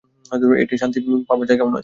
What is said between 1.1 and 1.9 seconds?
পাবার জায়গাও নয়।